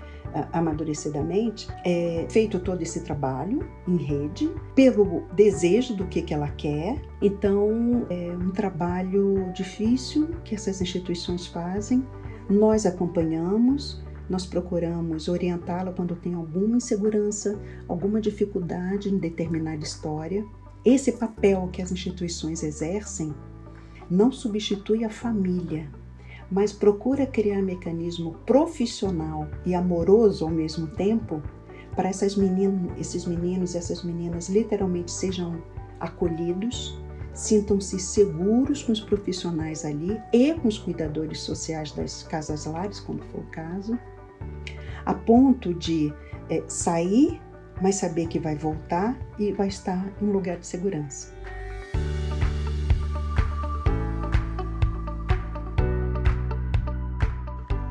amadurecidamente, 0.53 1.69
é 1.85 2.27
feito 2.29 2.61
todo 2.61 2.83
esse 2.83 3.01
trabalho 3.03 3.69
em 3.87 3.97
rede, 3.97 4.51
pelo 4.75 5.23
desejo 5.35 5.95
do 5.95 6.07
que, 6.07 6.23
que 6.23 6.33
ela 6.33 6.49
quer. 6.51 7.01
Então, 7.21 8.07
é 8.09 8.37
um 8.37 8.51
trabalho 8.51 9.51
difícil 9.53 10.29
que 10.45 10.55
essas 10.55 10.81
instituições 10.81 11.47
fazem. 11.47 12.07
Nós 12.49 12.87
acompanhamos, 12.87 14.03
nós 14.31 14.47
procuramos 14.47 15.27
orientá-la 15.27 15.93
quando 15.93 16.15
tem 16.15 16.35
alguma 16.35 16.77
insegurança, 16.77 17.61
alguma 17.89 18.21
dificuldade 18.21 19.13
em 19.13 19.19
determinada 19.19 19.83
história. 19.83 20.47
Esse 20.85 21.11
papel 21.13 21.69
que 21.73 21.83
as 21.83 21.91
instituições 21.91 22.63
exercem 22.63 23.35
não 24.09 24.31
substitui 24.31 25.05
a 25.05 25.11
família, 25.11 25.91
mas 26.49 26.73
procura 26.73 27.27
criar 27.27 27.61
mecanismo 27.61 28.37
profissional 28.47 29.49
e 29.67 29.75
amoroso 29.75 30.45
ao 30.45 30.51
mesmo 30.51 30.87
tempo 30.87 31.43
para 31.97 32.09
essas 32.09 32.37
meninas, 32.37 32.97
esses 32.99 33.27
meninos 33.27 33.75
e 33.75 33.79
essas 33.79 34.05
meninas 34.05 34.49
literalmente 34.49 35.11
sejam 35.11 35.61
acolhidos, 35.99 36.97
sintam-se 37.35 37.99
seguros 37.99 38.83
com 38.83 38.93
os 38.93 39.01
profissionais 39.01 39.85
ali 39.85 40.21
e 40.33 40.55
com 40.55 40.69
os 40.69 40.79
cuidadores 40.79 41.41
sociais 41.41 41.91
das 41.93 42.23
casas 42.23 42.65
lares, 42.65 43.01
como 43.01 43.21
for 43.25 43.41
o 43.41 43.51
caso, 43.51 43.99
a 45.05 45.15
ponto 45.15 45.73
de 45.75 46.13
é, 46.49 46.63
sair, 46.67 47.41
mas 47.81 47.97
saber 47.97 48.27
que 48.29 48.39
vai 48.39 48.57
voltar 48.57 49.19
e 49.39 49.53
vai 49.53 49.69
estar 49.69 50.13
em 50.21 50.27
um 50.27 50.33
lugar 50.33 50.59
de 50.59 50.67
segurança. 50.67 51.33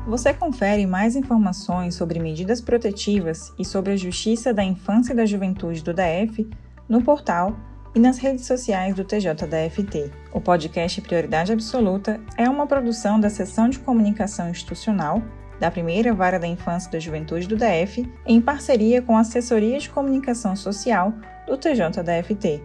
Você 0.06 0.34
confere 0.34 0.86
mais 0.86 1.14
informações 1.14 1.94
sobre 1.94 2.18
medidas 2.18 2.60
protetivas 2.60 3.52
e 3.56 3.64
sobre 3.64 3.92
a 3.92 3.96
Justiça 3.96 4.52
da 4.52 4.64
Infância 4.64 5.12
e 5.12 5.16
da 5.16 5.24
Juventude 5.24 5.84
do 5.84 5.94
DF 5.94 6.50
no 6.88 7.00
portal 7.00 7.56
e 7.94 8.00
nas 8.00 8.18
redes 8.18 8.44
sociais 8.44 8.96
do 8.96 9.04
TJDFT. 9.04 10.10
O 10.32 10.40
podcast 10.40 11.00
Prioridade 11.00 11.52
Absoluta 11.52 12.20
é 12.36 12.48
uma 12.48 12.66
produção 12.66 13.20
da 13.20 13.30
Seção 13.30 13.68
de 13.68 13.78
Comunicação 13.78 14.50
Institucional 14.50 15.22
da 15.60 15.70
Primeira 15.70 16.14
Vara 16.14 16.38
da 16.38 16.46
Infância 16.46 16.88
e 16.88 16.92
da 16.92 16.98
Juventude 16.98 17.46
do 17.46 17.56
DF, 17.56 18.10
em 18.26 18.40
parceria 18.40 19.02
com 19.02 19.16
a 19.16 19.20
Assessoria 19.20 19.78
de 19.78 19.90
Comunicação 19.90 20.56
Social 20.56 21.12
do 21.46 21.56
TJDFT. 21.56 22.62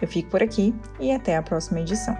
Eu 0.00 0.06
fico 0.06 0.30
por 0.30 0.42
aqui 0.42 0.74
e 1.00 1.10
até 1.10 1.36
a 1.36 1.42
próxima 1.42 1.80
edição. 1.80 2.14